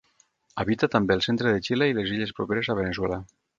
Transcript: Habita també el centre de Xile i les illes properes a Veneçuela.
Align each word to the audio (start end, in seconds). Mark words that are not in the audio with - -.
Habita 0.63 0.89
també 0.95 1.17
el 1.17 1.21
centre 1.27 1.53
de 1.57 1.61
Xile 1.69 1.91
i 1.93 1.97
les 1.99 2.17
illes 2.17 2.35
properes 2.41 2.73
a 2.75 2.81
Veneçuela. 2.83 3.25